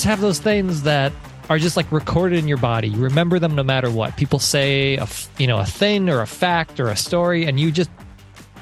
[0.00, 1.12] just have those things that
[1.50, 2.88] are just like recorded in your body.
[2.88, 4.16] You remember them no matter what.
[4.16, 5.06] People say a
[5.36, 7.90] you know a thing or a fact or a story, and you just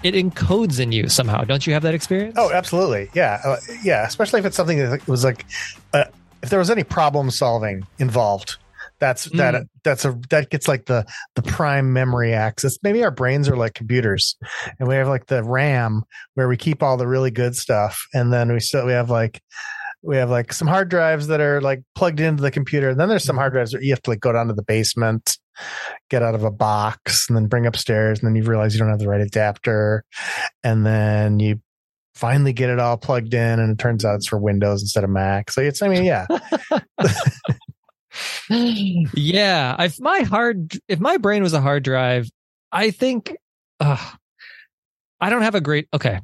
[0.03, 1.45] it encodes in you somehow.
[1.45, 2.35] Don't you have that experience?
[2.37, 3.09] Oh, absolutely.
[3.15, 4.05] Yeah, uh, yeah.
[4.05, 5.47] Especially if it's something that was like,
[5.93, 6.07] uh,
[6.43, 8.57] if there was any problem solving involved,
[8.99, 9.69] that's that Mm.
[9.85, 12.79] that's a that gets like the the prime memory access.
[12.83, 14.37] Maybe our brains are like computers,
[14.81, 16.03] and we have like the RAM
[16.35, 19.41] where we keep all the really good stuff, and then we still we have like
[20.03, 22.91] we have like some hard drives that are like plugged into the computer.
[22.91, 24.63] And then there's some hard drives that you have to like go down to the
[24.63, 25.39] basement,
[26.09, 28.21] get out of a box, and then bring upstairs.
[28.21, 30.05] And then you realize you don't have the right adapter.
[30.63, 31.61] And then you
[32.15, 35.11] finally get it all plugged in, and it turns out it's for Windows instead of
[35.11, 35.51] Mac.
[35.51, 36.27] So it's, I mean, yeah.
[39.15, 39.83] yeah.
[39.83, 42.29] If my hard, if my brain was a hard drive,
[42.73, 43.37] I think,
[43.81, 44.05] uh,
[45.21, 46.21] I don't have a great, okay.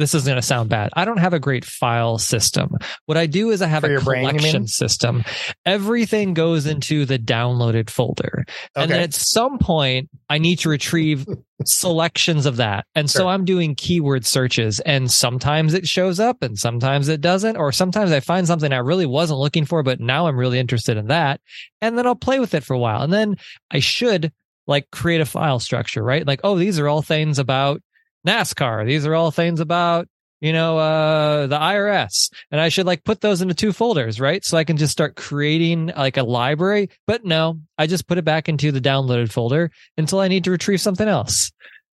[0.00, 0.90] This is going to sound bad.
[0.94, 2.76] I don't have a great file system.
[3.04, 5.24] What I do is I have For a your brain, collection system.
[5.66, 8.44] Everything goes into the downloaded folder.
[8.74, 11.26] And then at some point, I need to retrieve
[11.66, 12.86] selections of that.
[12.94, 17.56] And so I'm doing keyword searches, and sometimes it shows up and sometimes it doesn't.
[17.56, 20.96] Or sometimes I find something I really wasn't looking for, but now I'm really interested
[20.96, 21.40] in that.
[21.82, 23.02] And then I'll play with it for a while.
[23.02, 23.36] And then
[23.70, 24.32] I should
[24.66, 26.26] like create a file structure, right?
[26.26, 27.82] Like, oh, these are all things about
[28.26, 28.86] NASCAR.
[28.86, 30.08] These are all things about
[30.40, 32.30] you know, uh, the IRS.
[32.50, 34.44] And I should like put those into two folders, right?
[34.44, 36.90] So I can just start creating like a library.
[37.06, 40.50] But no, I just put it back into the downloaded folder until I need to
[40.50, 41.52] retrieve something else.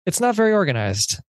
[0.07, 1.21] It's not very organized.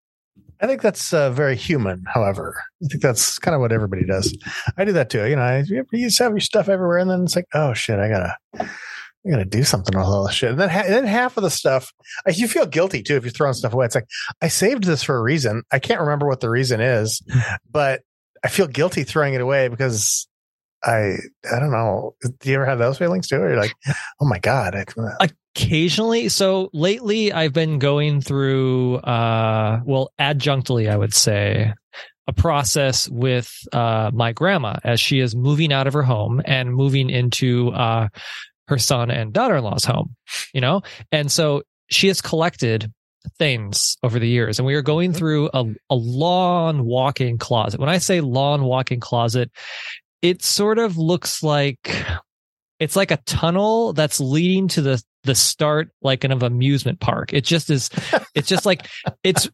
[0.60, 2.56] I think that's uh, very human, however.
[2.84, 4.36] I think that's kind of what everybody does.
[4.78, 5.28] I do that too.
[5.28, 8.00] You know, I, you just have your stuff everywhere, and then it's like, oh shit,
[8.00, 8.70] I gotta,
[9.26, 10.52] I gotta do something with all this shit.
[10.52, 11.94] And then, ha- then half of the stuff,
[12.26, 13.86] like, you feel guilty too if you're throwing stuff away.
[13.86, 14.08] It's like,
[14.42, 15.64] I saved this for a reason.
[15.72, 17.22] I can't remember what the reason is,
[17.72, 18.02] but
[18.44, 20.28] I feel guilty throwing it away because
[20.84, 21.16] I,
[21.50, 22.16] I don't know.
[22.22, 23.38] Do you ever have those feelings too?
[23.38, 23.74] Or you're like,
[24.20, 30.98] oh my god, I, Occasionally, so lately I've been going through, uh, well, adjunctly, I
[30.98, 31.74] would say,
[32.28, 36.74] a process with uh, my grandma as she is moving out of her home and
[36.74, 38.08] moving into uh,
[38.68, 40.16] her son and daughter-in-law's home.
[40.54, 40.82] You know,
[41.12, 42.92] and so she has collected
[43.40, 45.18] things over the years, and we are going mm-hmm.
[45.18, 47.80] through a, a lawn walk-in closet.
[47.80, 49.52] When I say lawn walk-in closet,
[50.22, 51.96] it sort of looks like
[52.80, 57.34] it's like a tunnel that's leading to the the start like an of amusement park.
[57.34, 57.90] It just is.
[58.36, 58.88] It's just like
[59.24, 59.50] it's.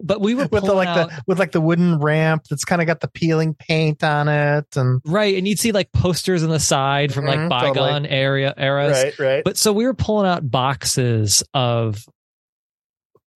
[0.00, 2.80] But we were with the like out, the with like the wooden ramp that's kind
[2.82, 6.50] of got the peeling paint on it, and right, and you'd see like posters on
[6.50, 9.04] the side from like Mhm, bygone area eras.
[9.04, 9.44] right, right.
[9.44, 12.04] But so we were pulling out boxes of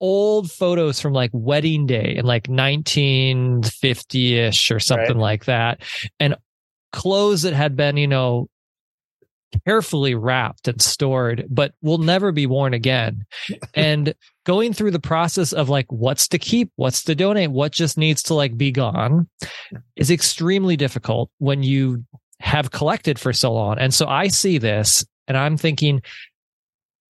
[0.00, 5.22] old photos from like wedding day in like 1950ish or something Right.
[5.22, 5.80] like that,
[6.20, 6.34] and
[6.92, 8.48] clothes that had been you know
[9.66, 13.24] carefully wrapped and stored, but will never be worn again.
[13.74, 14.14] and
[14.44, 18.22] going through the process of like what's to keep, what's to donate, what just needs
[18.24, 19.28] to like be gone
[19.96, 22.04] is extremely difficult when you
[22.40, 23.78] have collected for so long.
[23.78, 26.02] And so I see this and I'm thinking,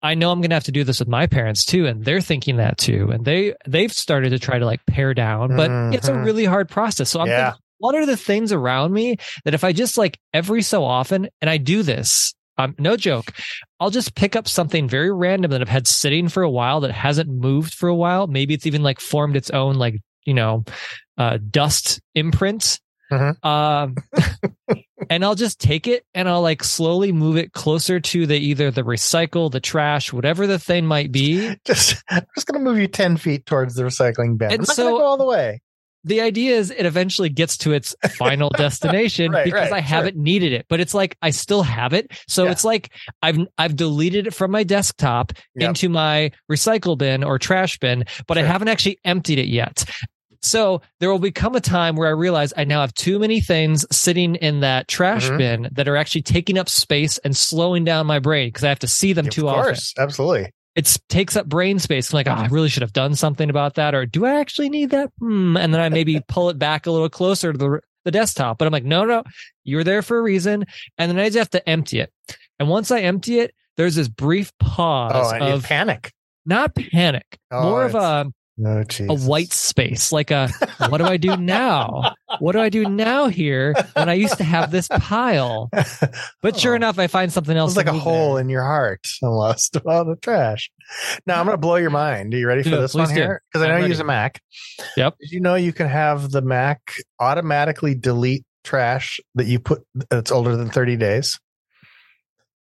[0.03, 1.87] I know I'm going to have to do this with my parents too.
[1.87, 3.11] And they're thinking that too.
[3.11, 6.25] And they, they've started to try to like pare down, but it's a Mhm.
[6.25, 7.11] really hard process.
[7.11, 7.55] So I'm Yeah.
[7.78, 11.50] What are the things around me that if I just like every so often, and
[11.50, 13.32] I do this, um, no joke,
[13.81, 16.91] I'll just pick up something very random that I've had sitting for a while that
[16.92, 18.26] hasn't moved for a while.
[18.26, 20.64] Maybe it's even like formed its own like, you know,
[21.19, 22.81] uh, dust imprint.
[23.12, 23.44] Mhm.
[23.44, 23.94] Um,
[25.10, 28.70] and I'll just take it and I'll like slowly move it closer to the either
[28.70, 31.56] the recycle, the trash, whatever the thing might be.
[31.64, 34.50] just I'm just gonna move you ten feet towards the recycling bin.
[34.50, 35.60] And I'm not so- gonna go all the way.
[36.06, 40.17] The idea is it eventually gets to its final destination Right, because right, I haven't
[40.17, 42.11] needed it, but it's like I still have it.
[42.28, 42.53] So Yeah.
[42.53, 42.91] it's like
[43.22, 45.69] I've I've deleted it from my desktop Yep.
[45.69, 49.85] into my recycle bin or trash bin, but I haven't actually emptied it yet.
[50.43, 53.85] So there will become a time where I realize I now have too many things
[53.91, 55.38] sitting in that trash Mhm.
[55.38, 58.79] bin that are actually taking up space and slowing down my brain because I have
[58.81, 60.53] to see them of too often Of course, absolutely.
[60.76, 62.12] It takes up brain space.
[62.12, 63.94] I'm like, oh, I really should have done something about that.
[63.94, 65.11] Or do I actually need that?
[65.19, 65.56] Hmm.
[65.56, 68.58] And then I maybe pull it back a little closer to the, the desktop.
[68.58, 69.25] But I'm like, no, no,
[69.64, 70.67] you're there for a reason.
[70.99, 72.12] And then I just have to empty it.
[72.61, 76.12] And once I empty it, there's this brief pause Oh, of panic.
[76.46, 80.49] not panic, Oh, more of a, No, a white space, like a,
[80.88, 82.14] what do I do now?
[82.38, 85.69] What do I do now here when I used to have this pile?
[86.41, 86.76] But sure Oh.
[86.76, 87.73] enough, I find something else.
[87.73, 88.41] It's like a hole there.
[88.43, 90.70] in your heart almost about the trash.
[91.26, 92.32] Now I'm going to blow your mind.
[92.32, 92.81] Are you ready for Do it.
[92.81, 93.43] this one here?
[93.53, 94.41] Because I know you use a Mac.
[94.97, 95.17] Yep.
[95.20, 96.81] Did you know you can have the Mac
[97.20, 101.38] automatically delete trash that you put that's older than 30 days.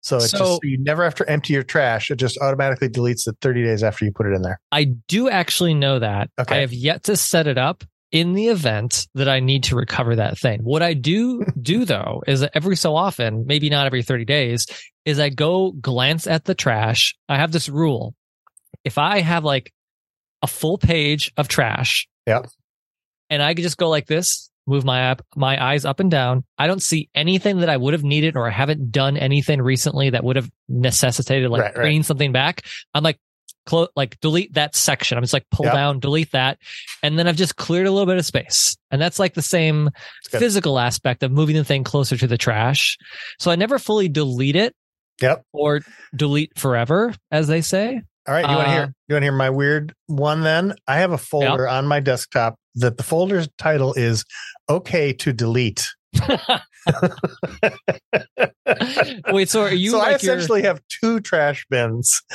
[0.06, 2.12] So it's So- just you never have to empty your trash.
[2.12, 4.60] It just automatically deletes it 30 days after you put it in there.
[4.70, 6.30] I do actually know that.
[6.38, 6.58] Okay.
[6.58, 7.82] I have yet to set it up
[8.12, 10.60] in the event that I need to recover that thing.
[10.62, 14.66] What I do do though is that every so often, maybe not every 30 days,
[15.04, 17.16] is I go glance at the trash.
[17.28, 18.14] I have this rule.
[18.84, 19.72] If I have like
[20.40, 22.46] a full page of trash, Yep.
[23.28, 26.44] and I could just go like this, move my up, my eyes up and down.
[26.58, 30.10] I don't see anything that I would have needed or I haven't done anything recently
[30.10, 31.82] that would have necessitated like Right, right.
[31.82, 32.62] bringing something back.
[32.94, 33.18] I'm like,
[33.66, 35.16] clo- like delete that section.
[35.18, 35.74] I'm just like pull Yep.
[35.74, 36.58] down, delete that.
[37.02, 38.76] And then I've just cleared a little bit of space.
[38.90, 39.90] And that's like the same
[40.30, 42.96] physical aspect of moving the thing closer to the trash.
[43.38, 44.74] So I never fully delete it
[45.22, 45.42] Yep.
[45.52, 45.80] or
[46.14, 48.02] delete forever, as they say.
[48.28, 48.48] All right.
[48.48, 48.92] You want to Uh, hear?
[49.08, 50.42] You want to hear my weird one?
[50.42, 54.24] Then I have a folder on my desktop that the folder's title is
[54.68, 55.84] "Okay to Delete."
[59.32, 62.22] Wait, so are you so I like your- essentially have two trash bins.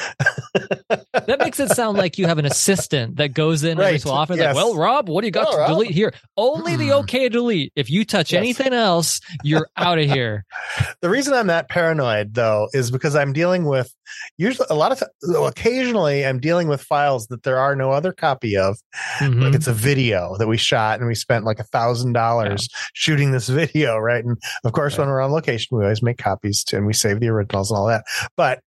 [1.28, 4.10] That makes it sound like you have an assistant that goes in every Right, so
[4.12, 4.38] often.
[4.38, 4.56] yes.
[4.56, 5.68] Like, well, Rob, what do you got to Rob.
[5.70, 6.14] delete here?
[6.36, 6.94] Only the Hmm.
[7.02, 7.72] okay delete.
[7.76, 8.40] If you touch Yes.
[8.40, 10.46] anything else, you're out of here.
[11.02, 13.92] The reason I'm that paranoid though is because I'm dealing with
[14.38, 18.12] usually a lot of well, occasionally I'm dealing with files that there are no other
[18.14, 18.78] copy of.
[19.20, 19.42] Mhm.
[19.44, 23.32] Like it's a video that we shot and we spent like a thousand dollars shooting
[23.32, 24.24] this video, right?
[24.24, 27.20] And of course, when we're on location, we always make copies too, and we save
[27.20, 28.04] the originals and all that.
[28.38, 28.62] But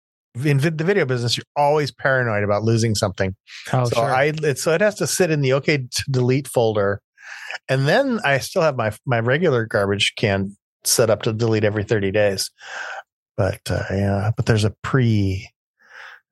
[0.43, 3.35] in vid- the video business, you're always paranoid about losing something.
[3.71, 4.13] Oh, so sure.
[4.13, 7.01] I it, so it has to sit in the okay to delete folder,
[7.69, 11.83] and then I still have my my regular garbage can set up to delete every
[11.83, 12.49] thirty days.
[13.37, 15.49] But uh, yeah, but there's a pre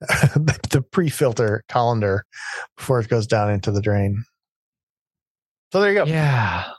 [0.00, 2.24] the pre filter colander
[2.76, 4.24] before it goes down into the drain.
[5.72, 6.06] So there you go.
[6.06, 6.64] yeah.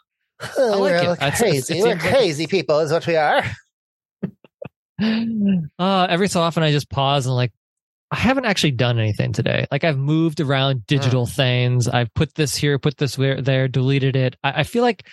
[0.57, 1.34] Oh, like we're it.
[1.36, 1.81] crazy.
[1.81, 3.45] we're crazy people, is what we are.
[5.01, 7.51] Uh, every so often, I just pause and like,
[8.12, 9.66] I haven't actually done anything today.
[9.72, 11.88] Like I've moved around digital things.
[11.88, 14.36] I've put this here, put this where there, deleted it.
[14.44, 15.07] I, I feel like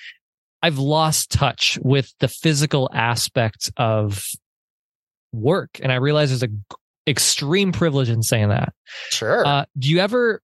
[0.62, 4.22] I've lost touch with the physical aspect of
[5.32, 6.58] work, and I realize there's a g-
[7.06, 8.74] extreme privilege in saying that.
[9.08, 9.46] Sure.
[9.46, 10.42] Uh, do you ever?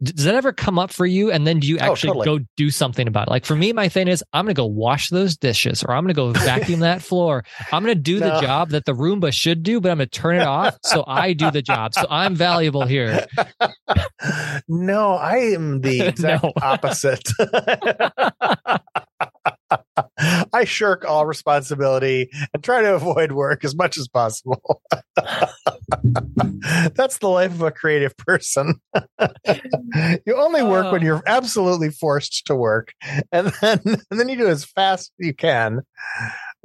[0.00, 1.32] Does that ever come up for you?
[1.32, 2.38] And then do you Oh, actually totally.
[2.38, 3.30] go do something about it?
[3.30, 6.04] Like for me, my thing is I'm going to go wash those dishes or I'm
[6.04, 7.44] going to go vacuum that floor.
[7.72, 10.18] I'm going to do the job that the Roomba should do, but I'm going to
[10.18, 10.78] turn it off.
[10.84, 11.94] So I do the job.
[11.94, 13.26] So I'm valuable here.
[14.68, 17.28] no, I am the exact opposite.
[20.52, 24.80] I shirk all responsibility and try to avoid work as much as possible.
[26.94, 28.74] That's the life of a creative person.
[30.26, 31.04] you only work when Oh.
[31.04, 32.92] you're absolutely forced to work,
[33.32, 35.80] and then and then you do as fast as you can.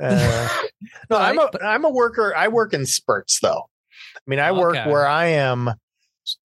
[0.01, 0.47] Uh,
[1.09, 2.35] no, I'm a I'm a worker.
[2.35, 3.63] I work in spurts, though.
[4.15, 4.89] I mean, I work Okay.
[4.89, 5.71] where I am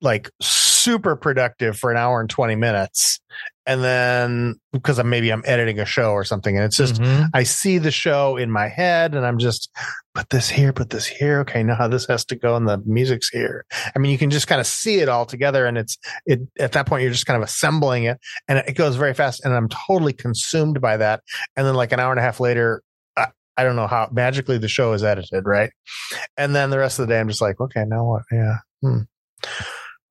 [0.01, 3.21] like super productive for an hour and 20 minutes.
[3.69, 7.29] And then because I'm maybe I'm editing a show or something and it's just Mhm.
[7.35, 9.71] I see the show in my head and I'm just
[10.15, 11.41] put this here, put this here.
[11.41, 13.67] Okay, now how this has to go and the music's here.
[13.95, 16.73] I mean, you can just kind of see it all together and it's it at
[16.73, 19.69] that point you're just kind of assembling it and it goes very fast and I'm
[19.69, 21.21] totally consumed by that.
[21.55, 22.83] And then like an hour and a half later,
[23.19, 23.27] I,
[23.59, 25.71] I don't know how magically the show is edited, right?
[26.39, 28.23] And then the rest of the day I'm just like, okay, now what?
[28.33, 28.57] Yeah.
[28.83, 29.01] Hmm.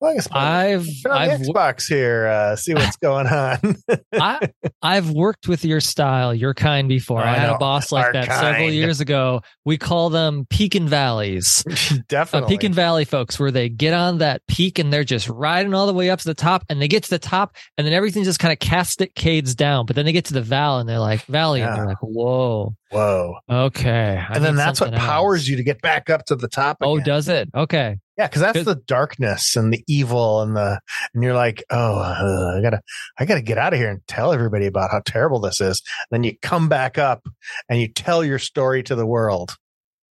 [0.00, 3.58] Well, I guess I've I've Xbox here, uh, see what's going on.
[4.12, 4.48] I,
[4.80, 7.20] I've worked with your style, your kind before.
[7.20, 7.56] Oh, I had know.
[7.56, 9.40] a boss like that several years ago.
[9.64, 11.64] We call them peak and valleys.
[11.88, 12.48] Uh, Definitely.
[12.56, 15.86] peak and valley folks, where they get on that peak and they're just riding all
[15.86, 18.24] the way up to the top, and they get to the top, and then everything
[18.24, 19.86] just kind of cascades down.
[19.86, 22.74] But then they get to the valley, and they're like valley, and they're like, whoa,
[22.90, 23.36] Whoa.
[23.50, 24.16] okay.
[24.28, 25.02] I and then that's what else.
[25.04, 26.78] powers you to get back up to the top.
[26.80, 27.48] Oh, does it?
[27.54, 27.96] Okay.
[28.16, 28.64] yeah, because that's Good.
[28.66, 30.80] the darkness and the evil and the
[31.14, 32.80] and you're like, oh, uh, I gotta,
[33.18, 35.82] I gotta get out of here and tell everybody about how terrible this is.
[36.10, 37.26] then you come back up
[37.68, 39.56] and you tell your story to the world.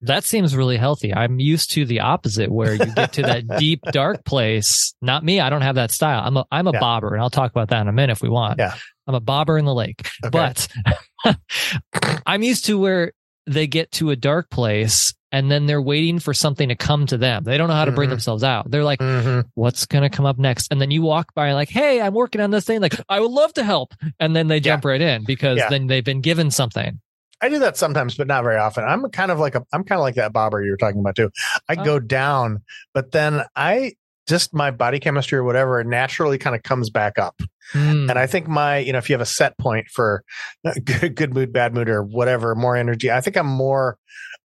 [0.01, 1.11] That seems really healthy.
[1.11, 4.93] I'm used to the opposite where you get to that deep dark place.
[5.01, 5.39] Not me.
[5.39, 6.21] I don't have that style.
[6.23, 6.79] I'm a I'm a Yeah.
[6.79, 8.59] bobber and I'll talk about that in a minute if we want.
[8.59, 8.75] Yeah.
[9.07, 10.07] I'm a bobber in the lake.
[10.23, 10.29] Okay.
[10.29, 10.67] But
[12.25, 13.13] I'm used to where
[13.45, 17.17] they get to a dark place and then they're waiting for something to come to
[17.17, 17.43] them.
[17.43, 18.13] They don't know how to bring Mhm.
[18.13, 18.69] themselves out.
[18.71, 19.45] They're like, Mhm.
[19.55, 20.67] what's going to come up next?
[20.71, 22.81] And then you walk by like, Hey, I'm working on this thing.
[22.81, 23.93] Like, I would love to help.
[24.19, 25.69] And then they jump right in because Yeah.
[25.69, 26.99] then they've been given something.
[27.41, 28.83] I do that sometimes, but not very often.
[28.83, 31.15] I'm kind of like a, I'm kind of like that bobber you were talking about
[31.15, 31.29] too.
[31.69, 31.83] I Oh.
[31.83, 33.93] go down, but then I,
[34.27, 37.41] just my body chemistry or whatever naturally kind of comes back up.
[37.73, 38.09] Mm.
[38.09, 40.23] And I think my, you know, if you have a set point for
[40.83, 43.97] good, good mood, bad mood, or whatever, more energy, I think I'm more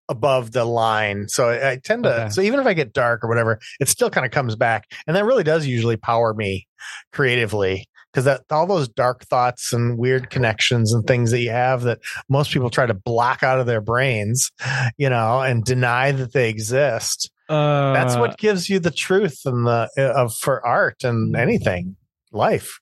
[0.09, 1.29] above the line.
[1.29, 2.29] So I, I tend to, Okay.
[2.31, 4.85] so even if I get dark or whatever, it still kind of comes back.
[5.07, 6.67] And that really does usually power me
[7.13, 11.83] creatively because that all those dark thoughts and weird connections and things that you have
[11.83, 11.99] that
[12.29, 14.51] most people try to block out of their brains,
[14.99, 17.31] you know, and deny that they exist.
[17.53, 21.97] Uh, That's what gives you the truth and the uh, of for art and anything
[22.33, 22.79] life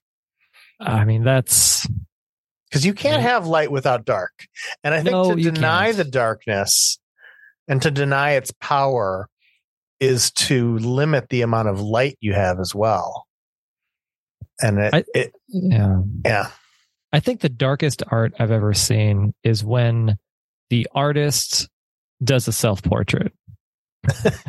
[0.79, 1.87] I mean, that's
[2.69, 4.31] because you can't have light without dark.
[4.83, 5.97] And I think No, to deny can't.
[5.97, 6.97] the darkness
[7.67, 9.27] and to deny its power
[9.99, 13.27] is to limit the amount of light you have as well.
[14.59, 16.01] And it, I- it yeah.
[16.25, 16.47] yeah.
[17.13, 20.17] I think the darkest art I've ever seen is when
[20.69, 21.69] the artist
[22.23, 23.33] does a self portrait.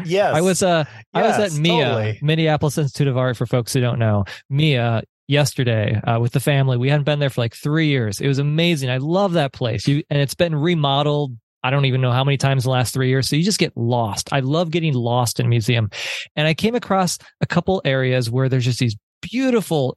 [0.04, 0.34] Yes.
[0.34, 2.18] I was uh I was at Mia totally.
[2.22, 6.76] Minneapolis Institute of Art for folks who don't know Mia yesterday uh, with the family.
[6.76, 8.20] We hadn't been there for like three years.
[8.20, 8.90] It was amazing.
[8.90, 9.86] I love that place.
[9.86, 11.36] You and it's been remodeled.
[11.64, 13.28] I don't even know how many times in the last three years.
[13.28, 14.32] So you just get lost.
[14.32, 15.90] I love getting lost in a museum.
[16.34, 19.96] And I came across a couple areas where there's just these beautiful.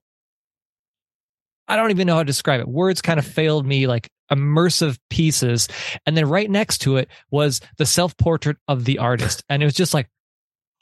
[1.67, 2.67] I don't even know how to describe it.
[2.67, 5.67] Words kind of failed me, like immersive pieces.
[6.05, 9.43] And then right next to it was the self portrait of the artist.
[9.49, 10.09] And it was just like,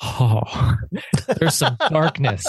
[0.02, 0.76] oh,
[1.40, 2.46] there's some darkness.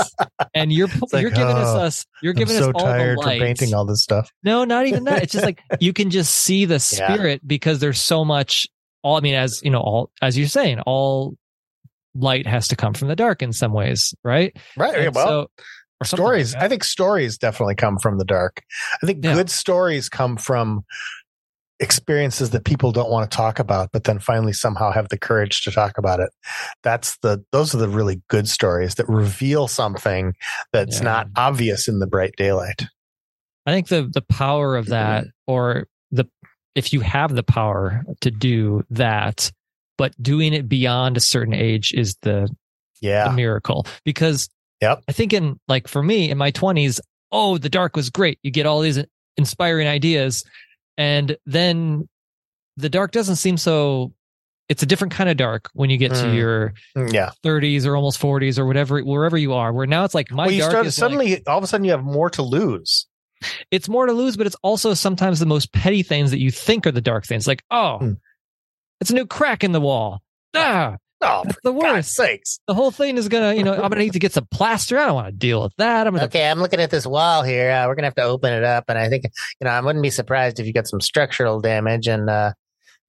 [0.55, 3.19] And you're like, you're giving us oh, us you're I'm giving so us all tired
[3.19, 3.41] the for light.
[3.41, 4.31] painting all this stuff.
[4.43, 5.23] No, not even that.
[5.23, 6.79] It's just like you can just see the Yeah.
[7.15, 8.67] spirit because there's so much.
[9.03, 11.37] All I mean, as you know, all as you're saying, all
[12.15, 14.57] light has to come from the dark in some ways, right?
[14.77, 14.95] Right.
[15.07, 15.65] And well, so-
[16.01, 18.63] or something like stories i think stories definitely come from the dark
[19.03, 19.35] i think Yeah.
[19.35, 20.85] good stories come from
[21.81, 25.63] experiences that people don't want to talk about but then finally somehow have the courage
[25.65, 26.31] to talk about it
[26.83, 30.35] that's the those are the really good stories that reveal something
[30.73, 31.05] that's Yeah.
[31.05, 32.83] not obvious in the bright daylight
[33.67, 35.31] I think the the power of that, mm-hmm.
[35.53, 36.27] or the
[36.75, 39.51] if you have the power to do that,
[39.97, 42.49] but doing it beyond a certain age is the,
[43.01, 43.87] the yeah miracle.
[44.05, 45.05] Because Yep.
[45.09, 47.01] I think in like for me in my twenties,
[47.33, 48.39] oh, the dark was great.
[48.43, 48.99] You get all these
[49.37, 50.45] inspiring ideas,
[50.99, 52.09] and then
[52.77, 54.13] the dark doesn't seem so.
[54.71, 56.35] It's a different kind of dark when you get to Mm.
[56.37, 59.73] your Mm, yeah 30s or almost 40s or whatever wherever you are.
[59.75, 61.67] Where now it's like my well you dark start is like- suddenly all of a
[61.67, 63.07] sudden you have more to lose
[63.71, 66.87] it's more to lose, but it's also sometimes the most petty things that you think
[66.87, 67.47] are the dark things.
[67.47, 68.13] Like, oh, Hmm.
[69.03, 70.23] it's a new crack in the wall.
[70.55, 72.15] Ah, oh that's for the god's worst.
[72.15, 74.99] sakes The whole thing is gonna, you know, I'm gonna need to get some plaster.
[74.99, 76.07] I don't want to deal with that.
[76.07, 76.27] I'm gonna.
[76.27, 77.71] Okay, I'm looking at this wall here.
[77.71, 79.25] Uh, we're gonna have to open it up, and I think
[79.61, 82.07] you know I wouldn't be surprised if you got some structural damage.
[82.07, 82.53] And uh,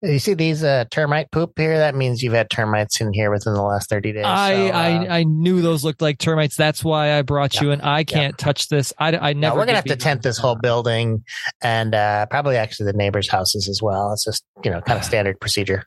[0.02, 1.78] you see these uh, termite poop here?
[1.78, 4.24] That means you've had termites in here within the last thirty days.
[4.26, 6.56] I, So, uh, I I knew those looked like termites.
[6.56, 7.62] That's why I brought Yeah.
[7.62, 8.92] you, and I can't touch this.
[8.98, 9.56] I, I no, never.
[9.56, 11.24] we're gonna have to tent this whole building,
[11.62, 14.12] and uh, probably actually the neighbors' houses as well.
[14.12, 15.84] It's just you know kind of standard procedure.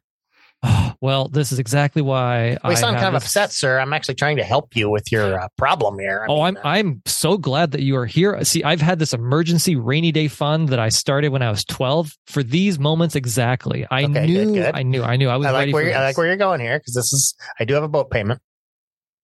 [1.01, 3.79] well, this is exactly why We I sound kind of upset, sir.
[3.79, 6.25] I'm actually trying to help you with your uh, problem here.
[6.27, 8.43] I Oh, mean, I'm uh, I'm so glad that you are here.
[8.43, 12.17] See, I've had this emergency rainy day fund that I started when I was 12
[12.27, 13.85] for these moments exactly.
[13.89, 14.75] I Okay, knew, good.
[14.75, 15.29] I knew, I knew.
[15.29, 16.93] I was I like ready where for you're, I like where you're going here because
[16.93, 18.41] this is I do have a boat payment.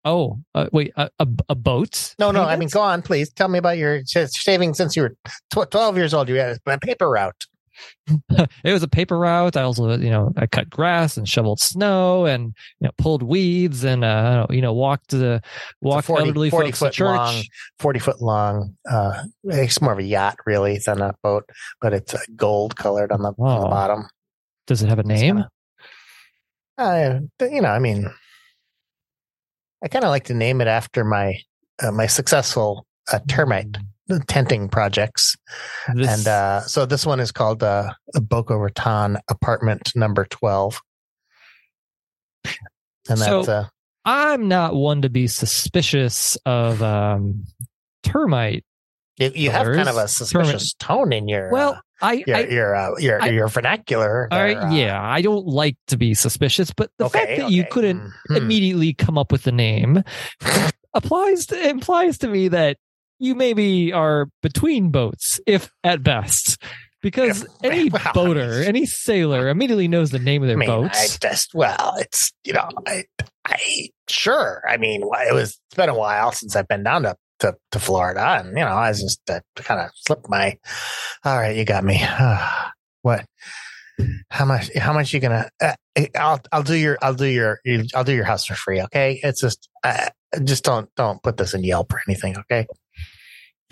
[0.06, 2.16] Oh, uh, wait, a, a, a boat?
[2.18, 2.44] No, no.
[2.44, 3.30] I mean, go on, please.
[3.34, 5.16] Tell me about your savings since you were
[5.54, 6.30] tw- 12 years old.
[6.30, 7.46] You had a paper route.
[8.30, 9.56] it was a paper route.
[9.58, 13.84] I also, you know, I cut grass and shoveled snow and you know pulled weeds
[13.84, 17.18] and uh, you know walked the It's walked 40, elderly 40 folks to foot church.
[17.18, 17.44] long,
[17.80, 18.76] 40 foot long.
[18.90, 21.48] Uh, it's more of a yacht, really, than a boat,
[21.82, 23.70] but it's uh, gold colored on the, on the Oh.
[23.70, 24.08] bottom.
[24.68, 25.46] Does it have a name?
[26.78, 28.10] Uh, you know, I mean,
[29.84, 31.40] I kind of like to name it after my
[31.82, 33.78] uh, my successful uh, termite
[34.28, 35.36] tenting projects.
[35.94, 40.82] This, and uh, so this one is called uh, Boca Raton Apartment Number 12.
[43.10, 43.66] And So- uh,
[44.06, 47.46] I'm not one to be suspicious of um,
[48.04, 48.64] termite.
[49.18, 52.40] you, you have kind of a suspicious tone in your Well, uh, I, your I
[52.46, 54.28] your uh, your, I- your vernacular.
[54.32, 57.38] all right, there, uh, yeah, I don't like to be suspicious, but the okay, fact
[57.42, 58.00] that you couldn't
[58.30, 58.38] Mhm.
[58.38, 60.02] immediately come up with the name
[60.94, 62.78] applies to implies to me that
[63.20, 66.62] you maybe are between boats, if at best.
[67.02, 70.70] Because If- any well, boater, any sailor immediately knows the name of I their mean,
[70.70, 71.18] I boats.
[71.20, 73.06] just well, it's you know, I,
[73.46, 74.62] I sure.
[74.68, 77.80] I mean, it was it's been a while since I've been down to to, to
[77.80, 80.58] Florida, and you know, I was just uh, kind of slipped my.
[81.24, 82.04] All right, you got me.
[83.02, 83.26] what?
[84.30, 84.74] How much?
[84.78, 85.50] How much you gonna?
[85.62, 85.74] Uh,
[86.18, 87.60] I'll I'll do your I'll do your
[87.96, 88.82] I'll do your house for free.
[88.82, 90.10] Okay, it's just uh,
[90.44, 92.38] just don't don't put this in Yelp or anything.
[92.40, 92.68] Okay.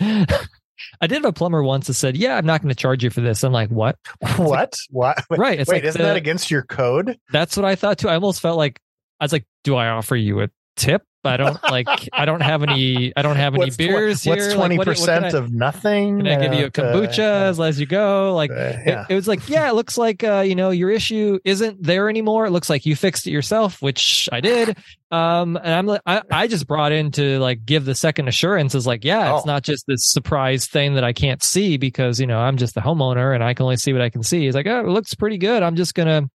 [0.00, 3.10] I did have a plumber once that said, "Yeah, I'm not going to charge you
[3.10, 3.96] for this." I'm like, "What?
[4.36, 4.74] What?
[4.90, 5.24] What?
[5.30, 5.60] Wait, right?
[5.60, 7.18] It's wait like isn't the- that against your code?
[7.32, 8.08] That's what I thought too.
[8.08, 8.80] I almost felt like
[9.20, 11.88] I was like, "Do I offer you a tip?" I don't like.
[12.12, 13.12] I don't have any.
[13.16, 14.34] I don't have any What's beers here.
[14.34, 16.18] What's Like, twenty what- what can percent I- of nothing?
[16.18, 18.34] Can I give you a kombucha uh, as, you go?
[18.34, 19.06] Like uh, it- yeah.
[19.08, 22.46] it, was like, yeah, it looks like uh, you know your issue isn't there anymore.
[22.46, 24.76] It looks like you fixed it yourself, which I did.
[25.10, 28.74] Um, and I'm like, I, I just brought in to like give the second assurance
[28.74, 29.46] is like, yeah, it's Oh.
[29.46, 32.80] not just this surprise thing that I can't see because you know I'm just the
[32.80, 34.44] homeowner and I can only see what I can see.
[34.44, 35.62] He's like, oh, it looks pretty good.
[35.62, 36.28] I'm just gonna,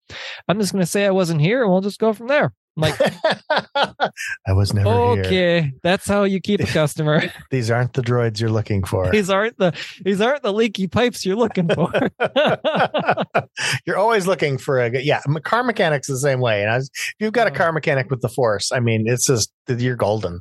[0.49, 2.53] I'm just gonna say I wasn't here and we'll just go from there.
[2.77, 2.99] I'm like,
[4.47, 5.25] I was never here.
[5.25, 7.23] okay, that's how you keep a customer.
[7.51, 9.11] These aren't the droids you're looking for.
[9.11, 9.73] these aren't the
[10.05, 11.91] these aren't the leaky pipes you're looking for.
[13.87, 15.21] You're always looking for a good, yeah.
[15.45, 16.63] Car mechanics the same way.
[16.63, 17.55] And I was, if you've got a Oh.
[17.55, 20.41] car mechanic with the force, I mean, it's just you're golden.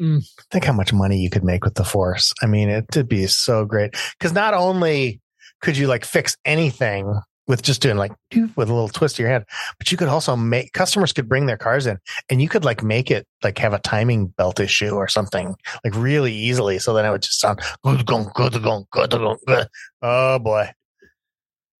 [0.00, 0.24] Mm.
[0.50, 2.32] Think how much money you could make with the force.
[2.42, 5.20] I mean, it'd be so great because not only
[5.60, 9.30] could you like fix anything with just doing like with a little twist of your
[9.30, 9.44] hand,
[9.78, 12.82] but you could also make customers could bring their cars in and you could like
[12.82, 16.78] make it like have a timing belt issue or something like really easily.
[16.78, 19.68] So then it would just sound good, good, good, good, good, good.
[20.02, 20.70] Oh boy.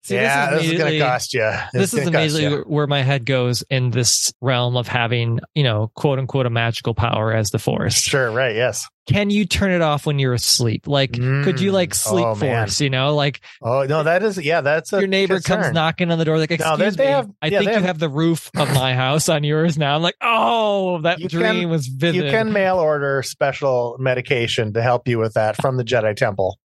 [0.08, 1.50] See, yeah, this is, going to cost you.
[1.72, 6.18] This is immediately where my head goes in this realm of having, you know, quote
[6.18, 7.94] unquote, a magical power as the force.
[8.00, 8.54] Sure, right.
[8.56, 8.86] Yes.
[9.06, 10.86] Can you turn it off when you're asleep?
[10.86, 11.74] Like, could you Mm.
[11.74, 12.66] like sleep Oh, man.
[12.66, 12.78] force?
[12.80, 14.60] You know, like Oh no, that is yeah.
[14.60, 17.12] That's a your neighbor comes knocking on the door, like, No, excuse they- they me,
[17.12, 19.94] have- I yeah, think you have- have the roof of my house on yours now.
[19.96, 22.22] I'm like, oh, that You dream can- was vivid.
[22.24, 26.58] You can mail order special medication to help you with that from the Jedi Temple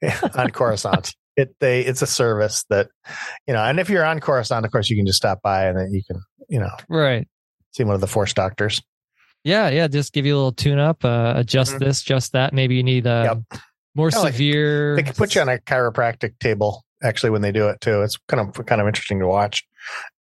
[0.34, 1.14] on Coruscant.
[1.36, 2.88] It they it's a service that
[3.46, 5.78] you know, and if you're on Coruscant, of course, you can just stop by and
[5.78, 7.26] then you can you know right.
[7.72, 8.82] see one of the Force doctors.
[9.44, 9.88] Yeah, yeah.
[9.88, 11.78] Just give you a little tune up, uh, adjust Mhm.
[11.80, 12.52] this, just that.
[12.52, 13.36] Maybe you need uh,
[13.94, 14.94] more Kinda like- severe.
[14.96, 18.02] They can put you on a chiropractic table actually when they do it too.
[18.02, 19.64] It's kind of kind of interesting to watch.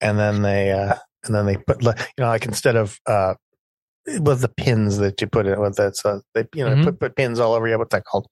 [0.00, 3.34] And then they uh and then they put you know like instead of uh
[4.20, 6.84] with the pins that you put in with that so they you know Mhm.
[6.84, 8.26] put, put pins all over you what's that called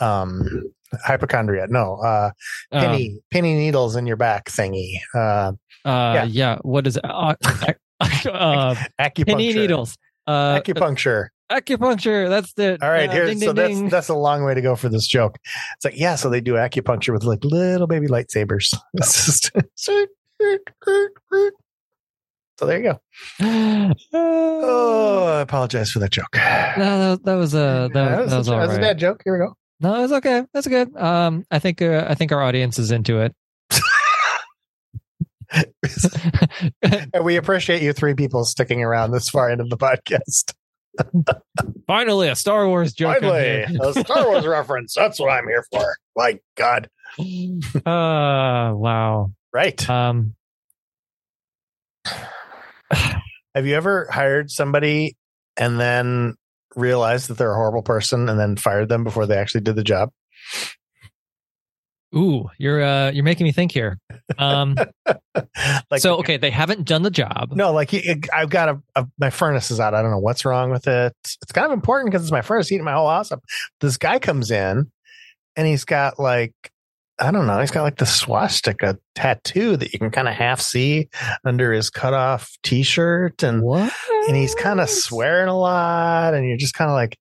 [0.00, 0.64] um
[1.04, 2.30] hypochondria no uh
[2.72, 5.52] um, penny penny needles in your back thingy uh
[5.84, 6.58] uh, yeah.
[6.62, 7.04] What is it?
[7.04, 7.34] Uh,
[8.00, 9.96] uh, acupuncture penny needles.
[10.26, 12.28] Uh, acupuncture acupuncture.
[12.28, 12.78] That's the.
[12.82, 13.88] all right uh, here so ding, that's ding.
[13.88, 15.38] that's a long way to go for this joke
[15.76, 18.74] it's like yeah so they do acupuncture with like little baby lightsabers
[22.60, 23.00] so there you go
[24.12, 28.48] oh i apologize for that joke no, that, that was uh, that, Yeah, that was
[28.48, 30.44] a, all that was a bad joke here we go No, it was okay.
[30.52, 30.94] That's good.
[30.94, 33.34] Um, I think uh, I think our audience is into it.
[36.82, 40.52] and we appreciate you three people sticking around this far into the podcast
[41.86, 43.20] Finally, a Star Wars joke.
[43.20, 49.32] finally a star wars reference that's what i'm here for my god uh, wow.
[49.52, 50.34] right Um,
[53.54, 55.16] Have you ever hired somebody
[55.56, 56.34] and then
[56.76, 59.84] realized that they're a horrible person and then fired them before they actually did the
[59.84, 60.10] job?
[62.14, 63.98] ooh, you're uh, you're making me think here.
[64.38, 64.76] Um,
[65.90, 67.52] like, so okay, they haven't done the job.
[67.52, 67.92] no, like
[68.32, 69.94] I've got a, a my furnace is out.
[69.94, 71.14] I don't know what's wrong with it.
[71.24, 73.40] It's kind of important because it's my furnace heating my whole house up.
[73.80, 74.90] This guy comes in
[75.56, 76.54] and he's got like
[77.20, 77.60] I don't know.
[77.60, 81.08] He's got like the swastika tattoo that you can kind of half see
[81.44, 83.92] under his cut off t shirt and What?
[84.28, 87.16] and he's kind of swearing a lot and you're just kind of like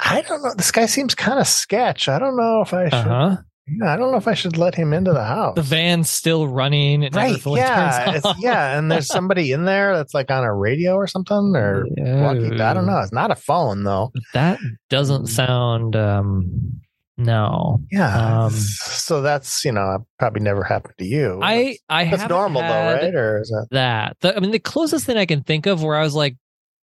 [0.00, 2.94] i don't know this guy seems kind of sketch i don't know if i should
[2.94, 3.36] Uh huh.
[3.68, 6.48] yeah, i don't know if i should let him into the house The van's still
[6.48, 7.02] running.
[7.12, 11.52] Right yeah yeah and there's somebody in there that's like on a radio or something
[11.54, 14.58] or walkie i don't know it's not a phone though That
[14.90, 15.94] doesn't sound.
[15.94, 16.80] Um,
[17.18, 22.28] no, yeah Um, so that's you know probably never happened to you I I that's
[22.28, 25.42] normal though right or is that That the, I mean, the closest thing I can
[25.42, 26.36] think of where I was like,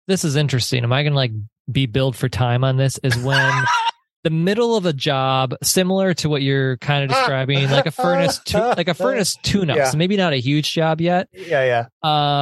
[0.07, 1.31] "This is interesting." Am I going to like
[1.71, 2.99] be billed for time on this?
[3.01, 3.63] Is when
[4.23, 8.39] the middle of a job, similar to what you're kind of describing, like a furnace,
[8.43, 9.77] tu- like a furnace tune-up.
[9.77, 9.89] Yeah.
[9.89, 11.27] So maybe not a huge job yet.
[11.31, 11.85] yeah yeah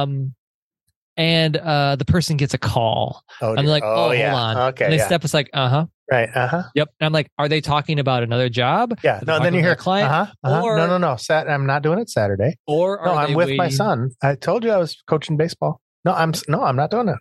[0.02, 0.34] Um,
[1.16, 3.22] and uh, the person gets a call.
[3.40, 5.06] oh, I'm like, "Oh, yeah hold on." okay and they yeah.
[5.06, 8.22] step is like, "Uh huh, right uh-huh yep." And I'm like, "Are they talking about
[8.22, 9.20] another job?" Yeah.
[9.26, 10.76] No, then you hear client, Uh-huh, uh-huh.
[10.76, 11.16] no, no, no.
[11.16, 11.48] Sat.
[11.48, 12.56] I'm not doing it Saturday.
[12.66, 14.10] or are No, I'm with my son.
[14.22, 15.80] I told you I was coaching baseball.
[16.04, 17.18] No, I'm no, I'm not doing it.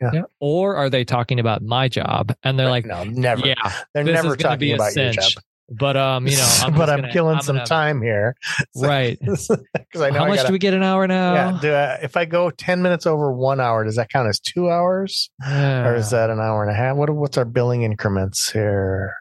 [0.00, 0.22] Yeah.
[0.40, 2.34] Or are they talking about my job?
[2.42, 3.46] And they're like, no, never.
[3.46, 3.54] "Yeah."
[3.94, 5.42] They're never talking about your job.
[5.70, 8.34] But um, you know, I'm but I'm gonna- killing I'm some gonna- time here
[8.76, 9.18] Right.
[9.20, 9.48] because
[9.94, 11.34] I know How I much gotta, do we get an hour now?
[11.34, 14.40] Yeah, do I, if I go ten minutes over one hour, does that count as
[14.40, 16.96] two hours, or is that an hour and a half?
[16.96, 19.14] What what's our billing increments here?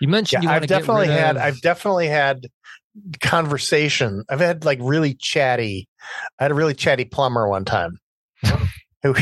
[0.00, 0.44] you mentioned?
[0.44, 2.46] Yeah, you I've definitely had of- I've definitely had
[3.20, 4.24] conversation.
[4.28, 5.88] I've had like really chatty.
[6.38, 7.98] I had a really chatty plumber one time
[9.02, 9.14] who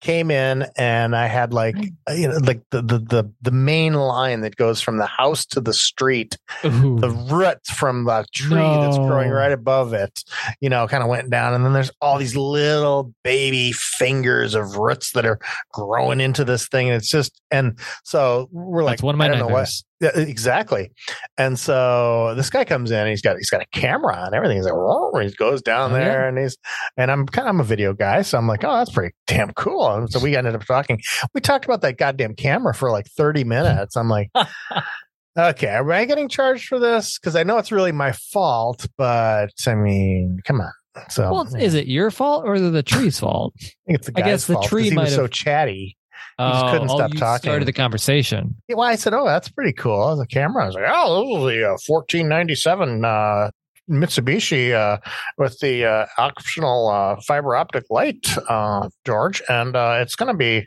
[0.00, 1.94] came in and I had like mm.
[2.08, 5.44] uh, you know like the the the, the main line that goes from the house
[5.46, 6.98] to the street Ooh.
[6.98, 10.22] the roots from the tree that's growing right above it,
[10.60, 11.54] you know, kind of went down.
[11.54, 15.38] And then there's all these little baby fingers of roots that are
[15.72, 16.88] growing into this thing.
[16.88, 19.70] And it's just, and so we're like, That's one of my I don't know what.
[20.02, 20.90] Yeah, exactly.
[21.38, 24.56] And so this guy comes in, and he's got he's got a camera and everything.
[24.56, 26.28] He's like, "Whoa," he goes down Oh, there, yeah.
[26.28, 26.56] and he's
[26.96, 29.52] and I'm kind of I'm a video guy, so I'm like, oh, that's pretty damn
[29.52, 29.88] cool.
[29.94, 31.00] And so we ended up talking.
[31.34, 33.96] We talked about that goddamn camera for like 30 minutes.
[33.96, 34.30] I'm like,
[35.38, 37.18] okay, am I getting charged for this?
[37.18, 40.72] Because I know it's really my fault, but I mean, come on.
[41.10, 43.54] So Well, is it your fault or is it the tree's fault?
[43.56, 45.96] I think it's the guy's I guess the fault tree he might was so chatty.
[46.42, 47.42] Oh, couldn't oh, stop you talking.
[47.42, 48.56] Started the conversation.
[48.68, 50.64] Yeah, well, I said, "Oh, that's pretty cool." I was a camera.
[50.64, 53.50] I was like, "Oh, this is the uh, 1497 uh,
[53.90, 54.98] Mitsubishi uh,
[55.38, 60.36] with the uh, optional uh, fiber optic light, uh, George, and uh, it's going to
[60.36, 60.66] be."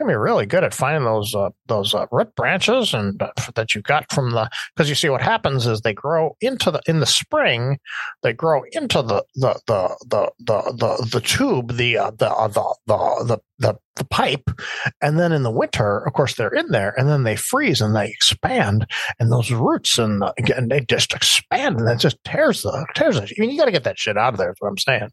[0.00, 3.74] Gonna be really good at finding those uh, those uh, root branches and uh, that
[3.74, 7.00] you got from the because you see what happens is they grow into the in
[7.00, 7.78] the spring
[8.22, 12.48] they grow into the the the the the the, the tube the uh, the, uh,
[12.48, 14.50] the the the the the pipe
[15.02, 17.94] and then in the winter of course they're in there and then they freeze and
[17.94, 18.86] they expand
[19.18, 23.18] and those roots and uh, again they just expand and that just tears the tears
[23.18, 23.30] it.
[23.36, 24.52] I mean you got to get that shit out of there.
[24.52, 25.10] Is what I'm saying.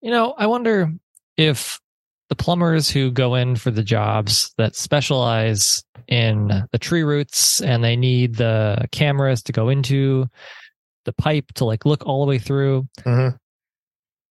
[0.00, 0.94] You know, I wonder
[1.40, 1.80] if
[2.28, 7.82] the plumbers who go in for the jobs that specialize in the tree roots and
[7.82, 10.26] they need the cameras to go into
[11.06, 12.86] the pipe to like look all the way through.
[13.00, 13.36] Mhm.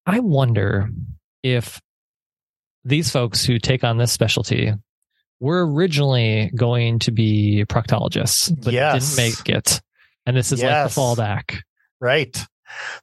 [0.06, 0.90] I wonder
[1.44, 1.82] if
[2.86, 4.72] these folks who take on this specialty
[5.40, 9.16] were originally going to be proctologists, but Yes.
[9.16, 9.82] didn't make it.
[10.26, 10.96] And this is Yes.
[10.98, 11.62] like the fallback.
[12.00, 12.46] Right.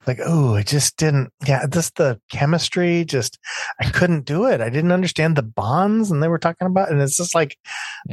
[0.07, 1.31] Like, oh, it just didn't.
[1.47, 3.05] Yeah, just the chemistry.
[3.05, 3.39] Just,
[3.81, 4.61] I couldn't do it.
[4.61, 7.57] I didn't understand the bonds, and they were talking about, and it's just like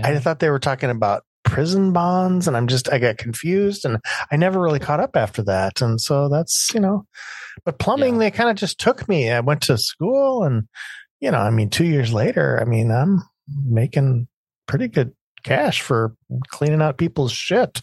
[0.03, 3.97] I thought they were talking about prison bonds, and I'm just, I got confused, and
[4.31, 7.05] I never really caught up after that, and so that's you know,
[7.65, 8.19] but plumbing, Yeah.
[8.19, 9.29] they kind of just took me.
[9.29, 10.67] I went to school, and
[11.19, 13.21] you know, I mean, two years later, I mean, I'm
[13.65, 14.27] making
[14.67, 15.13] pretty good
[15.43, 16.15] cash for
[16.47, 17.81] cleaning out people's shit.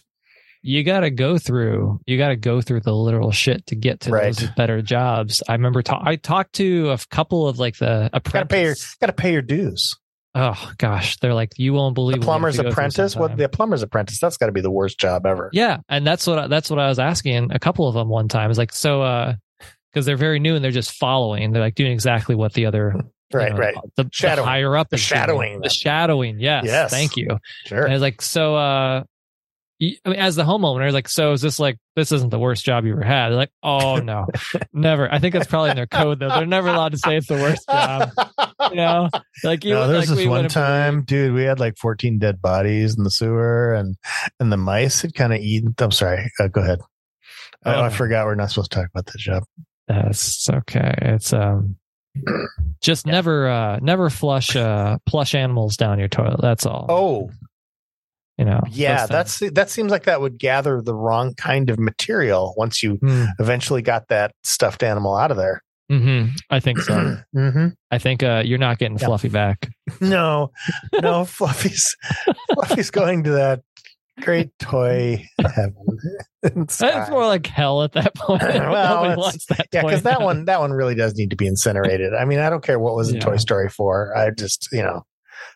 [0.63, 4.01] You got to go through you got to go through the literal shit to get
[4.01, 4.35] to Right.
[4.35, 5.41] those better jobs.
[5.49, 8.71] I remember ta- i talked to a couple of like the Got to pay your,
[8.71, 9.97] apprentice got to pay your dues.
[10.35, 11.17] oh gosh.
[11.17, 13.15] They're like you won't believe the what we have plumber's apprentice?
[13.15, 14.19] What the plumber's apprentice?
[14.19, 15.49] That's got to be the worst job ever.
[15.51, 18.27] Yeah and that's what I, that's what i was asking a couple of them one
[18.27, 18.51] time.
[18.51, 19.33] Is like so uh
[19.91, 21.51] because they're very new and they're just following.
[21.51, 22.95] They're like doing exactly what the other
[23.33, 23.75] right know, right.
[23.95, 24.47] the, the Shadowing.
[24.47, 25.01] higher up The doing.
[25.05, 26.91] shadowing the shadowing yes, Yes.
[26.91, 27.27] thank you.
[27.65, 27.83] Sure.
[27.83, 29.03] And I was like, so, uh,
[29.81, 32.85] I mean, as the homeowner, like, so is this like, this isn't the worst job
[32.85, 33.29] you ever had?
[33.29, 34.27] They're like, oh no,
[34.73, 35.11] never.
[35.11, 36.29] I think that's probably in their code though.
[36.29, 38.11] They're never allowed to say it's the worst job.
[38.69, 39.09] You know,
[39.43, 41.33] like you, no, there's like, this one time, dude.
[41.33, 43.95] We had like 14 dead bodies in the sewer, and
[44.39, 45.73] and the mice had kind of eaten.
[45.79, 46.31] I'm sorry.
[46.39, 46.79] Uh, go ahead.
[47.65, 47.89] I, I Oh.
[47.89, 49.43] forgot we're not supposed to talk about this job.
[49.87, 50.93] That's okay.
[50.99, 51.75] It's um,
[52.81, 56.39] just never, uh, never flush uh plush animals down your toilet.
[56.41, 56.85] That's all.
[56.87, 57.29] Oh,
[58.41, 58.59] you know.
[58.71, 59.05] yeah.
[59.05, 63.27] That's that seems like that would gather the wrong kind of material once you things.
[63.39, 65.61] eventually got that stuffed animal out of there.
[65.91, 66.31] Mm-hmm.
[66.49, 67.17] I think so.
[67.33, 69.05] hmm I think uh, you're not getting Yeah.
[69.07, 69.69] Fluffy back.
[70.01, 70.51] No,
[71.01, 71.95] no, Fluffy's
[72.53, 73.61] Fluffy's going to that
[74.21, 75.75] great toy heaven.
[76.43, 78.41] It's more like hell at that point.
[78.41, 79.15] Well,
[79.49, 79.67] that.
[79.71, 82.15] Yeah, because that one that one really does need to be incinerated.
[82.15, 83.21] I mean, I don't care what was in Yeah.
[83.21, 84.17] Toy Story four.
[84.17, 85.05] I just you know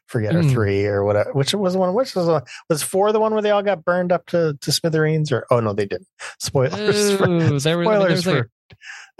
[0.08, 0.52] forget or Mm.
[0.52, 1.32] three or whatever.
[1.34, 1.94] Which was the one?
[1.94, 2.44] Which was the one?
[2.70, 5.32] Was four the one where they all got burned up to, to smithereens?
[5.32, 6.08] Or oh no, they didn't.
[6.39, 7.18] Spoilers.
[7.18, 8.50] for, Ooh, there spoilers was like, for.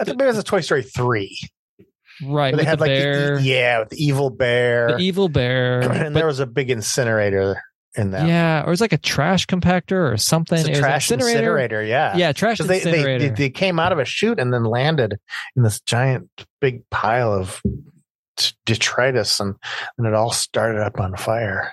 [0.00, 1.38] I think maybe it was a Toy Story three.
[2.24, 5.28] right Where they had the like bear, the, yeah, with the evil bear, the evil
[5.28, 5.80] bear.
[5.90, 7.62] and but- there was a big incinerator
[7.96, 8.28] in that.
[8.28, 10.58] yeah, or it was like a trash compactor or something.
[10.58, 11.82] it's a trash incinerator.
[11.82, 13.28] Yeah, Yeah, trash they incinerator.
[13.30, 15.16] they they came out of a chute and then landed
[15.56, 16.28] in this giant
[16.60, 17.62] big pile of
[18.64, 19.54] detritus and
[19.98, 21.72] and it all started up on fire.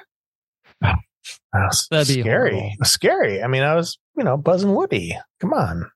[0.82, 0.96] Wow.
[1.54, 2.50] That was That'd scary.
[2.52, 2.70] horrible.
[2.74, 3.42] It was scary.
[3.44, 5.18] I mean, I was you know buzzing Woody.
[5.40, 5.90] Come on,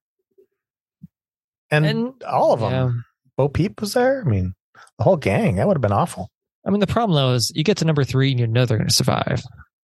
[1.72, 2.72] and, And- all of them.
[2.72, 2.90] yeah.
[3.38, 4.24] Bo Peep was there.
[4.26, 4.54] I mean,
[4.98, 5.56] the whole gang.
[5.58, 6.30] That would have been awful.
[6.66, 8.78] I mean, the problem though is you get to number three and you know they're
[8.78, 9.42] going to survive.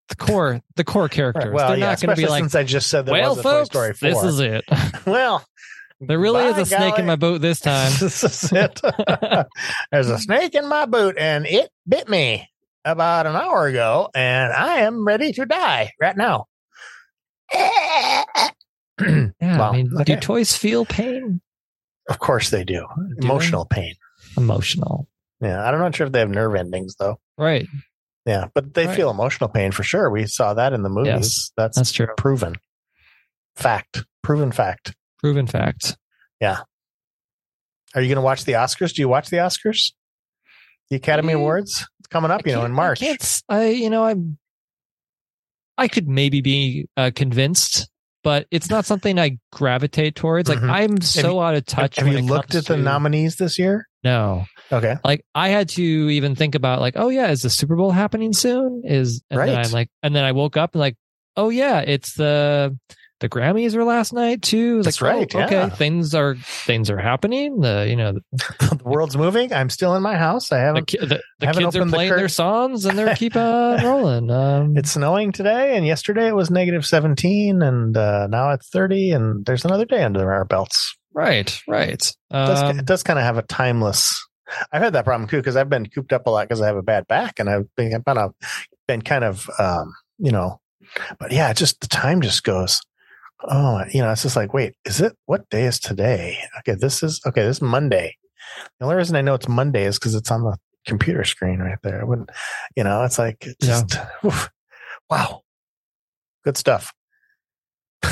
[0.09, 1.45] the core the core characters.
[1.45, 3.35] Right, well, They're yeah, not going to be like, since I just said there well,
[3.35, 4.09] folks, Toy Story 4.
[4.09, 4.63] this is it.
[5.05, 5.45] well,
[6.01, 7.91] There really is by a snake in my boot this time.
[7.99, 8.81] this is it.
[9.91, 12.49] There's a snake in my boot, and it bit me
[12.85, 16.47] about an hour ago, and I am ready to die right now.
[19.01, 20.03] Yeah, Well, I mean, okay.
[20.15, 21.41] do toys feel pain?
[22.09, 22.85] Of course they do.
[23.17, 23.25] they?
[23.25, 23.95] Emotional pain.
[24.37, 25.07] Emotional,
[25.41, 27.19] Yeah, I'm not sure if they have nerve endings though.
[27.37, 27.67] right?
[28.25, 28.95] Yeah, but they Right.
[28.95, 30.09] feel emotional pain for sure.
[30.09, 31.07] We saw that in the movies.
[31.11, 32.07] Yes, That's, That's true.
[32.17, 32.55] proven
[33.55, 34.03] fact.
[34.21, 34.95] Proven fact.
[35.23, 35.97] Proven fact.
[36.41, 36.59] Yeah.
[37.95, 38.93] Are you going to watch the Oscars?
[38.93, 39.93] Do you watch the Oscars?
[40.89, 41.39] The Academy Yeah.
[41.39, 43.01] Awards it's coming up, I you know, in March.
[43.01, 44.37] I, I you know, I'm.
[45.77, 47.89] I could maybe be uh, convinced,
[48.23, 50.49] but it's not something I gravitate towards.
[50.49, 50.69] Like Mhm.
[50.69, 51.95] I'm so out of touch.
[51.95, 53.87] Have you looked at the to- nominees this year?
[54.03, 54.97] No, Okay.
[55.05, 58.33] like I had to even think about like, oh yeah, is the Super Bowl happening
[58.33, 58.81] soon?
[58.85, 59.65] Is and then Right.
[59.65, 60.97] I'm like, and then I woke up and like,
[61.37, 62.77] oh yeah, it's the
[63.23, 64.83] the Grammys were last night too.
[64.83, 65.69] That's like, oh, right, okay, yeah.
[65.69, 67.61] things are things are happening.
[67.61, 68.19] The you know
[68.59, 69.53] the world's moving.
[69.53, 70.51] I'm still in my house.
[70.51, 70.87] I haven't.
[70.87, 74.29] ki- the, the haven't kids are the playing their songs and they're keep on rolling.
[74.29, 79.11] Um, It's snowing today, and yesterday it was negative 17, and uh, now it's 30,
[79.11, 80.93] and there's another day under our belts.
[81.13, 81.89] right, right.
[81.93, 84.11] It does, Um, it does kind of have a timeless.
[84.73, 86.75] I've had that problem too because I've been cooped up a lot because I have
[86.75, 88.33] a bad back, and I've been kind of
[88.85, 90.59] been kind of um, you know,
[91.19, 92.81] but yeah, just the time just goes.
[93.49, 96.37] Oh, you know, it's just like, wait, is it what day is today?
[96.59, 97.43] Okay, this is okay.
[97.43, 98.15] This is Monday.
[98.79, 101.77] The only reason I know it's Monday is because it's on the computer screen right
[101.83, 102.01] there.
[102.01, 102.29] I wouldn't,
[102.75, 103.67] you know, it's like it Yeah.
[103.89, 104.49] just oof.
[105.09, 105.41] wow,
[106.43, 106.93] good stuff.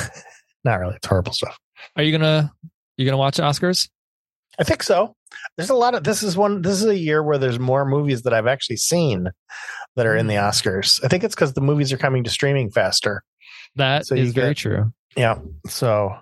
[0.63, 1.57] Not really, it's horrible stuff.
[1.95, 2.51] are you gonna
[2.97, 3.89] you gonna watch Oscars?
[4.59, 5.15] I think so.
[5.57, 8.23] There's a lot of this is one this is a year where there's more movies
[8.23, 9.29] that I've actually seen
[9.95, 10.49] that are in the mm.
[10.49, 11.03] Oscars.
[11.03, 13.23] I think it's because the movies are coming to streaming faster.
[13.75, 14.91] That is So you very true.
[15.15, 15.39] Yeah.
[15.67, 16.15] So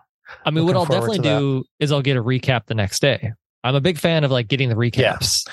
[0.45, 3.34] I mean, what I'll definitely do is I'll get a recap the next day.
[3.63, 5.47] I'm a big fan of like getting the recaps.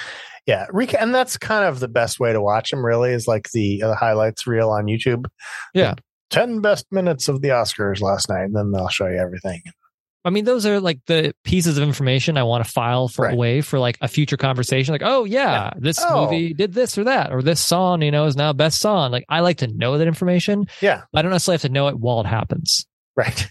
[0.46, 2.85] yeah, reca- and that's kind of the best way to watch them.
[2.85, 5.25] Really, is like the, uh, highlights reel on YouTube.
[5.75, 5.94] Yeah.
[6.31, 9.62] ten best minutes of the Oscars last night, and then they'll show you everything.
[10.25, 13.35] I mean, those are like the pieces of information I want to file for Right.
[13.35, 14.92] away for like a future conversation.
[14.92, 16.25] Like, oh yeah, this Oh.
[16.25, 19.12] movie did this or that, or this song, you know, is now best song.
[19.12, 20.66] Like, I like to know that information.
[20.83, 21.03] Yeah.
[21.14, 22.87] I don't necessarily have to know it while it happens.
[23.16, 23.50] Right.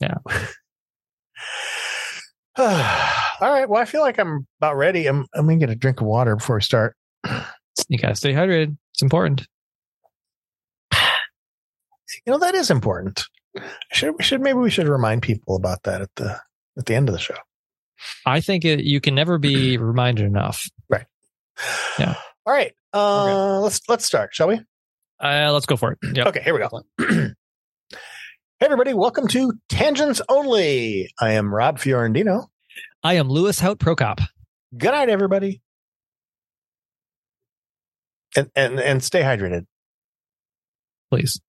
[0.00, 0.16] Yeah.
[2.56, 3.68] All right.
[3.68, 5.06] Well, I feel like I'm about ready.
[5.06, 6.96] I'm, I'm gonna get a drink of water before we start.
[7.88, 8.76] You gotta stay hydrated.
[8.92, 9.46] It's important.
[12.26, 13.24] You know that is important.
[13.92, 16.38] Should we should maybe we should remind people about that at the
[16.78, 17.34] at the end of the show.
[18.26, 20.68] I think it, you can never be reminded enough.
[20.88, 21.06] Right.
[21.98, 22.14] Yeah.
[22.46, 22.72] All right.
[22.92, 24.60] Uh, let's let's start, shall we?
[25.22, 25.98] Uh, let's go for it.
[26.14, 26.26] Yep.
[26.28, 26.82] Okay, here we go.
[28.62, 31.12] hey everybody, welcome to Tangents Only.
[31.18, 32.48] I am Rob Fiorentino.
[33.02, 34.24] I am Lewis Hout Prokop.
[34.78, 35.60] Good night, everybody.
[38.36, 39.66] And and and stay hydrated.
[41.10, 41.40] Please.